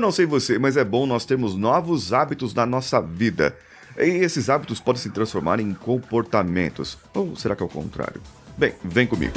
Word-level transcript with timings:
Eu 0.00 0.02
não 0.02 0.12
sei 0.12 0.24
você, 0.24 0.58
mas 0.58 0.78
é 0.78 0.82
bom 0.82 1.04
nós 1.04 1.26
termos 1.26 1.54
novos 1.54 2.10
hábitos 2.10 2.54
na 2.54 2.64
nossa 2.64 3.02
vida. 3.02 3.54
E 3.98 4.08
esses 4.24 4.48
hábitos 4.48 4.80
podem 4.80 5.02
se 5.02 5.10
transformar 5.10 5.60
em 5.60 5.74
comportamentos. 5.74 6.96
Ou 7.12 7.36
será 7.36 7.54
que 7.54 7.62
é 7.62 7.66
o 7.66 7.68
contrário? 7.68 8.18
Bem, 8.56 8.72
vem 8.82 9.06
comigo. 9.06 9.34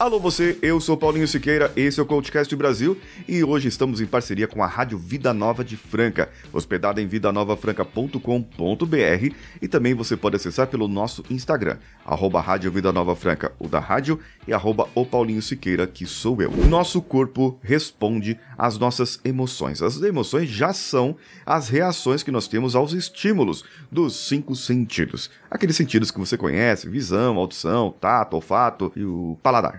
Alô 0.00 0.18
você, 0.18 0.58
eu 0.62 0.80
sou 0.80 0.96
Paulinho 0.96 1.28
Siqueira, 1.28 1.70
esse 1.76 2.00
é 2.00 2.02
o 2.02 2.06
Coachcast 2.06 2.56
Brasil 2.56 2.96
e 3.28 3.44
hoje 3.44 3.68
estamos 3.68 4.00
em 4.00 4.06
parceria 4.06 4.48
com 4.48 4.64
a 4.64 4.66
Rádio 4.66 4.96
Vida 4.96 5.34
Nova 5.34 5.62
de 5.62 5.76
Franca, 5.76 6.30
hospedada 6.50 7.02
em 7.02 7.06
vidanovafranca.com.br 7.06 9.34
e 9.60 9.68
também 9.68 9.92
você 9.92 10.16
pode 10.16 10.36
acessar 10.36 10.68
pelo 10.68 10.88
nosso 10.88 11.22
Instagram, 11.28 11.76
arroba 12.02 12.40
Rádio 12.40 12.72
Vida 12.72 12.90
Nova 12.90 13.14
Franca, 13.14 13.52
o 13.58 13.68
da 13.68 13.78
rádio, 13.78 14.18
e 14.48 14.54
arroba 14.54 14.88
o 14.94 15.04
Paulinho 15.04 15.42
Siqueira, 15.42 15.86
que 15.86 16.06
sou 16.06 16.40
eu. 16.40 16.50
Nosso 16.50 17.02
corpo 17.02 17.58
responde 17.62 18.40
às 18.56 18.78
nossas 18.78 19.20
emoções. 19.22 19.82
As 19.82 20.00
emoções 20.00 20.48
já 20.48 20.72
são 20.72 21.14
as 21.44 21.68
reações 21.68 22.22
que 22.22 22.30
nós 22.30 22.48
temos 22.48 22.74
aos 22.74 22.94
estímulos 22.94 23.66
dos 23.92 24.16
cinco 24.16 24.56
sentidos. 24.56 25.30
Aqueles 25.50 25.76
sentidos 25.76 26.10
que 26.10 26.18
você 26.18 26.38
conhece, 26.38 26.88
visão, 26.88 27.36
audição, 27.36 27.94
tato, 28.00 28.36
olfato 28.36 28.90
e 28.96 29.04
o 29.04 29.36
paladar. 29.42 29.69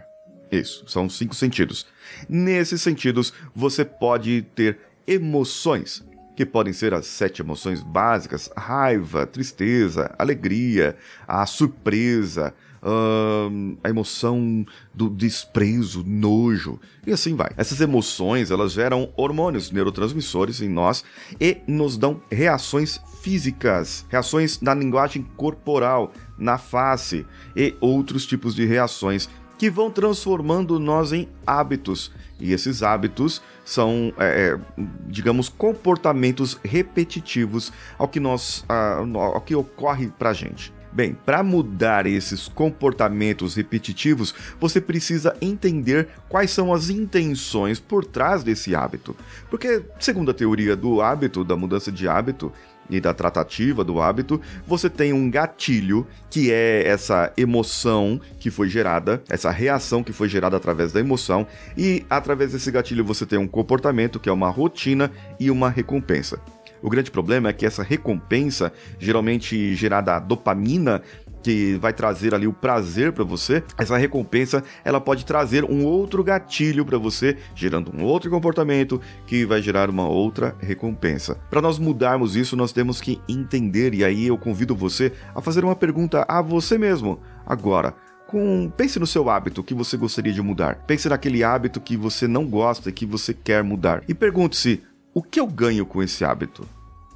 Isso, 0.52 0.84
são 0.88 1.10
cinco 1.10 1.34
sentidos. 1.34 1.88
Nesses 2.28 2.82
sentidos, 2.82 3.34
você 3.56 3.86
pode 3.86 4.42
ter 4.54 4.80
emoções, 5.08 6.04
que 6.36 6.46
podem 6.46 6.74
ser 6.74 6.94
as 6.94 7.06
sete 7.06 7.42
emoções 7.42 7.82
básicas: 7.82 8.50
raiva, 8.56 9.26
tristeza, 9.26 10.14
alegria, 10.20 10.98
a 11.26 11.46
surpresa, 11.46 12.54
hum, 12.84 13.78
a 13.84 13.90
emoção 13.90 14.66
do 14.94 15.10
desprezo, 15.10 16.04
nojo, 16.06 16.80
e 17.06 17.12
assim 17.12 17.36
vai. 17.36 17.52
Essas 17.56 17.80
emoções, 17.80 18.52
elas 18.52 18.74
geram 18.74 19.12
hormônios, 19.16 19.72
neurotransmissores 19.72 20.62
em 20.62 20.70
nós 20.70 21.04
e 21.40 21.58
nos 21.68 21.98
dão 21.98 22.22
reações 22.30 23.00
físicas, 23.22 24.06
reações 24.10 24.60
na 24.62 24.74
linguagem 24.74 25.24
corporal, 25.38 26.12
na 26.38 26.58
face 26.58 27.26
e 27.56 27.76
outros 27.80 28.26
tipos 28.26 28.56
de 28.56 28.66
reações 28.66 29.30
que 29.62 29.70
vão 29.70 29.92
transformando 29.92 30.80
nós 30.80 31.14
em 31.14 31.30
hábitos. 31.46 32.12
E 32.40 32.52
esses 32.52 32.82
hábitos 32.82 33.44
são, 33.64 34.12
é, 34.18 34.58
é 34.58 34.84
digamos, 35.06 35.50
comportamentos 35.50 36.58
repetitivos 36.64 37.72
ao 37.96 38.08
que, 38.08 38.20
nós, 38.20 38.66
ao 38.68 39.40
que 39.40 39.54
ocorre 39.54 40.08
para 40.18 40.34
gente. 40.34 40.74
Bem, 40.92 41.14
para 41.14 41.44
mudar 41.44 42.08
esses 42.08 42.48
comportamentos 42.48 43.54
repetitivos, 43.54 44.34
você 44.60 44.82
precisa 44.82 45.38
entender 45.40 46.08
quais 46.28 46.50
são 46.50 46.74
as 46.74 46.90
intenções 46.90 47.80
por 47.80 48.04
trás 48.04 48.44
desse 48.44 48.74
hábito. 48.74 49.16
Porque, 49.48 49.84
segundo 50.00 50.32
a 50.32 50.34
teoria 50.34 50.76
do 50.76 51.04
hábito, 51.04 51.44
da 51.44 51.56
mudança 51.56 51.92
de 51.92 52.08
hábito, 52.08 52.52
e 52.90 53.00
da 53.00 53.14
tratativa 53.14 53.84
do 53.84 54.02
hábito, 54.02 54.42
você 54.68 54.90
tem 54.90 55.14
um 55.14 55.30
gatilho, 55.30 56.06
que 56.30 56.52
é 56.52 56.86
essa 56.86 57.32
emoção 57.38 58.20
que 58.40 58.52
foi 58.52 58.70
gerada, 58.70 59.22
essa 59.30 59.50
reação 59.50 60.04
que 60.04 60.12
foi 60.12 60.28
gerada 60.28 60.58
através 60.58 60.92
da 60.92 61.00
emoção, 61.00 61.48
e 61.78 62.06
através 62.10 62.52
desse 62.52 62.70
gatilho 62.72 63.06
você 63.06 63.26
tem 63.26 63.40
um 63.40 63.48
comportamento, 63.48 64.20
que 64.20 64.30
é 64.30 64.32
uma 64.32 64.50
rotina 64.50 65.12
e 65.40 65.50
uma 65.50 65.70
recompensa. 65.70 66.40
O 66.82 66.90
grande 66.90 67.12
problema 67.12 67.50
é 67.50 67.54
que 67.54 67.66
essa 67.66 67.84
recompensa, 67.84 68.74
geralmente 69.00 69.76
gerada 69.76 70.16
a 70.16 70.20
dopamina, 70.20 71.02
que 71.42 71.76
vai 71.76 71.94
trazer 71.94 72.34
ali 72.34 72.48
o 72.48 72.54
prazer 72.54 73.12
para 73.12 73.24
você, 73.24 73.64
essa 73.78 73.98
recompensa 73.98 74.64
ela 74.84 75.02
pode 75.02 75.26
trazer 75.26 75.64
um 75.64 75.86
outro 75.86 76.24
gatilho 76.24 76.86
para 76.86 76.98
você, 76.98 77.38
gerando 77.56 77.92
um 77.96 78.04
outro 78.04 78.30
comportamento 78.30 79.02
que 79.26 79.46
vai 79.46 79.62
gerar 79.62 79.90
uma 79.90 80.08
outra 80.08 80.56
recompensa. 80.60 81.36
Para 81.50 81.62
nós 81.62 81.80
mudarmos 81.80 82.36
isso, 82.36 82.56
nós 82.56 82.72
temos 82.72 83.02
que 83.02 83.20
entender 83.28 83.94
e 83.94 84.04
aí 84.04 84.28
eu 84.28 84.38
convido 84.38 84.76
você 84.76 85.12
a 85.36 85.42
fazer 85.42 85.64
uma 85.64 85.76
pergunta 85.76 86.26
a 86.28 86.42
você 86.42 86.78
mesmo. 86.78 87.20
Agora, 87.46 87.96
com 88.28 88.72
pense 88.78 88.98
no 88.98 89.06
seu 89.06 89.30
hábito 89.30 89.64
que 89.64 89.74
você 89.74 89.98
gostaria 89.98 90.32
de 90.32 90.42
mudar. 90.42 90.76
Pense 90.88 91.10
naquele 91.10 91.44
hábito 91.44 91.82
que 91.82 91.98
você 91.98 92.28
não 92.28 92.46
gosta 92.48 92.90
e 92.90 92.94
que 92.94 93.06
você 93.06 93.34
quer 93.34 93.64
mudar. 93.64 94.04
E 94.08 94.14
pergunte-se: 94.14 94.82
o 95.14 95.22
que 95.22 95.40
eu 95.40 95.48
ganho 95.48 95.86
com 95.86 96.02
esse 96.02 96.24
hábito? 96.24 96.66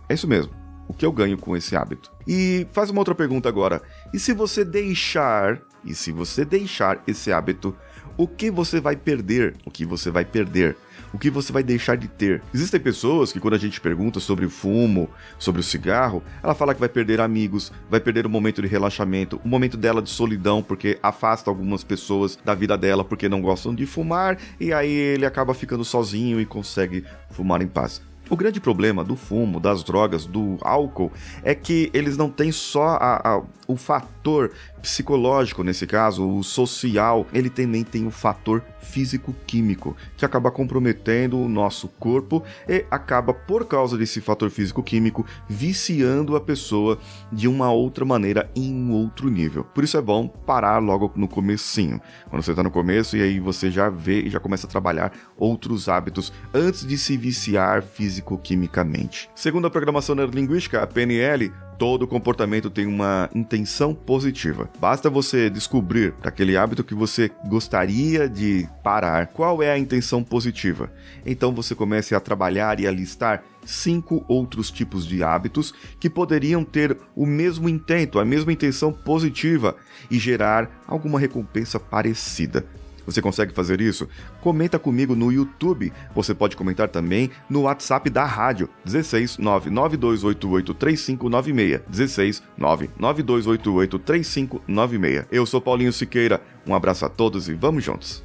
É 0.10 0.14
isso 0.14 0.28
mesmo 0.28 0.65
o 0.88 0.94
que 0.94 1.06
eu 1.06 1.12
ganho 1.12 1.38
com 1.38 1.56
esse 1.56 1.76
hábito. 1.76 2.12
E 2.28 2.68
faz 2.74 2.90
uma 2.90 3.00
outra 3.00 3.16
pergunta 3.16 3.50
agora. 3.50 3.82
E 4.14 4.20
se 4.20 4.34
você 4.34 4.64
deixar, 4.64 5.62
e 5.84 5.94
se 5.94 6.12
você 6.12 6.44
deixar 6.46 7.02
esse 7.08 7.32
hábito, 7.32 7.76
o 8.18 8.28
que 8.28 8.50
você 8.50 8.80
vai 8.80 8.96
perder? 8.96 9.56
O 9.66 9.72
que 9.72 9.86
você 9.86 10.10
vai 10.10 10.24
perder? 10.24 10.78
O 11.14 11.18
que 11.18 11.30
você 11.30 11.52
vai 11.54 11.64
deixar 11.64 11.96
de 11.96 12.08
ter? 12.08 12.42
Existem 12.54 12.80
pessoas 12.80 13.32
que, 13.32 13.40
quando 13.40 13.54
a 13.54 13.58
gente 13.58 13.80
pergunta 13.80 14.20
sobre 14.20 14.46
o 14.46 14.50
fumo, 14.50 15.10
sobre 15.40 15.62
o 15.62 15.64
cigarro, 15.64 16.22
ela 16.44 16.54
fala 16.54 16.74
que 16.74 16.80
vai 16.80 16.90
perder 16.90 17.22
amigos, 17.22 17.72
vai 17.90 18.02
perder 18.02 18.26
o 18.26 18.30
momento 18.30 18.62
de 18.62 18.68
relaxamento, 18.68 19.40
o 19.44 19.48
momento 19.48 19.78
dela 19.78 20.02
de 20.02 20.10
solidão, 20.10 20.62
porque 20.62 21.00
afasta 21.02 21.50
algumas 21.50 21.84
pessoas 21.86 22.38
da 22.44 22.54
vida 22.54 22.78
dela 22.78 23.04
porque 23.04 23.30
não 23.30 23.42
gostam 23.42 23.74
de 23.74 23.86
fumar, 23.86 24.38
e 24.60 24.74
aí 24.74 24.92
ele 24.92 25.26
acaba 25.26 25.54
ficando 25.54 25.86
sozinho 25.86 26.42
e 26.42 26.46
consegue 26.46 27.06
fumar 27.30 27.62
em 27.62 27.68
paz. 27.68 28.02
O 28.30 28.36
grande 28.36 28.60
problema 28.60 29.04
do 29.04 29.16
fumo, 29.16 29.60
das 29.60 29.84
drogas, 29.84 30.26
do 30.26 30.58
álcool 30.62 31.12
é 31.44 31.54
que 31.54 31.92
eles 31.94 32.18
não 32.18 32.30
têm 32.30 32.52
só 32.52 32.98
a, 33.00 33.36
a, 33.36 33.42
o 33.68 33.76
fator 33.76 34.52
psicológico, 34.82 35.64
nesse 35.64 35.86
caso, 35.86 36.28
o 36.28 36.44
social, 36.44 37.28
ele 37.32 37.50
também 37.50 37.84
tem 37.84 38.08
o 38.08 38.12
fator 38.12 38.62
físico-químico, 38.86 39.96
que 40.16 40.26
acaba 40.26 40.52
comprometendo 40.52 41.38
o 41.38 41.50
nosso 41.50 41.88
corpo 41.88 42.44
e 42.68 42.86
acaba, 42.90 43.34
por 43.34 43.66
causa 43.66 43.98
desse 43.98 44.22
fator 44.22 44.50
físico-químico, 44.50 45.26
viciando 45.50 46.36
a 46.36 46.42
pessoa 46.42 46.98
de 47.32 47.48
uma 47.48 47.72
outra 47.72 48.06
maneira 48.06 48.50
em 48.56 48.74
um 48.74 48.92
outro 48.92 49.30
nível. 49.30 49.64
Por 49.64 49.84
isso 49.84 49.98
é 49.98 50.02
bom 50.02 50.28
parar 50.28 50.80
logo 50.80 51.12
no 51.16 51.28
comecinho. 51.28 52.00
Quando 52.30 52.44
você 52.44 52.52
está 52.52 52.64
no 52.64 52.72
começo 52.72 53.18
e 53.18 53.22
aí 53.22 53.40
você 53.40 53.70
já 53.70 53.90
vê 53.90 54.22
e 54.22 54.30
já 54.30 54.40
começa 54.40 54.68
a 54.68 54.70
trabalhar 54.70 55.12
outros 55.38 55.90
hábitos 55.90 56.32
antes 56.54 56.86
de 56.86 56.98
se 56.98 57.18
viciar 57.18 57.84
físico-quimicamente. 57.84 59.30
Segundo 59.36 59.68
a 59.68 59.70
programação 59.70 60.16
neurolinguística, 60.16 60.82
a 60.82 60.88
PNL, 60.88 61.52
Todo 61.78 62.08
comportamento 62.08 62.70
tem 62.70 62.86
uma 62.86 63.30
intenção 63.36 63.94
positiva. 63.94 64.70
Basta 64.80 65.10
você 65.10 65.50
descobrir 65.50 66.14
daquele 66.22 66.56
hábito 66.56 66.86
que 66.86 66.96
você 66.96 67.30
gostaria 67.48 68.30
de 68.30 68.68
parar 68.82 69.28
qual 69.28 69.62
é 69.62 69.72
a 69.72 69.78
intenção 69.78 70.24
positiva. 70.24 70.90
Então 71.26 71.54
você 71.54 71.76
comece 71.76 72.16
a 72.16 72.20
trabalhar 72.20 72.80
e 72.80 72.88
a 72.88 72.92
listar 72.92 73.44
cinco 73.66 74.24
outros 74.28 74.72
tipos 74.72 75.06
de 75.06 75.22
hábitos 75.22 75.74
que 76.00 76.10
poderiam 76.10 76.64
ter 76.64 76.98
o 77.16 77.26
mesmo 77.26 77.68
intento, 77.68 78.20
a 78.20 78.26
mesma 78.26 78.54
intenção 78.54 78.94
positiva 78.94 79.76
e 80.10 80.18
gerar 80.18 80.84
alguma 80.88 81.20
recompensa 81.20 81.78
parecida. 81.78 82.66
Você 83.06 83.22
consegue 83.22 83.54
fazer 83.54 83.82
isso? 83.82 84.08
Comenta 84.42 84.80
comigo 84.80 85.16
no 85.16 85.32
YouTube. 85.32 85.92
Você 86.14 86.34
pode 86.34 86.56
comentar 86.56 86.90
também 86.90 87.30
no 87.50 87.62
WhatsApp 87.62 88.10
da 88.10 88.26
rádio 88.26 88.70
16 88.84 89.38
99288 89.38 90.74
3596. 90.74 91.82
16 91.88 92.44
99288 92.58 94.00
3596. 94.00 95.26
Eu 95.32 95.46
sou 95.46 95.62
Paulinho 95.62 95.94
Siqueira. 95.94 96.42
Um 96.68 96.74
abraço 96.74 97.06
a 97.06 97.10
todos 97.10 97.48
e 97.48 97.54
vamos 97.54 97.84
juntos. 97.84 98.24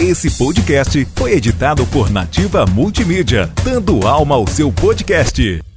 Esse 0.00 0.30
podcast 0.38 1.04
foi 1.16 1.32
editado 1.32 1.84
por 1.88 2.08
Nativa 2.08 2.64
Multimídia, 2.66 3.52
dando 3.64 4.06
alma 4.06 4.36
ao 4.36 4.46
seu 4.46 4.72
podcast. 4.72 5.67